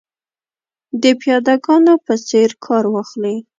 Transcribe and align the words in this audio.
د 1.01 1.03
پیاده 1.19 1.55
ګانو 1.65 1.93
په 2.05 2.13
څېر 2.27 2.49
کار 2.65 2.83
واخلي. 2.93 3.35